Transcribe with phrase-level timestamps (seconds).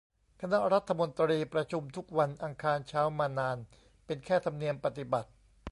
[0.41, 3.57] คณะรัฐมนตรี ประชุมทุกวันอังคารเช้ามานาน
[4.05, 5.29] เป็นแค่ธรรมเนียมปฏิบัติ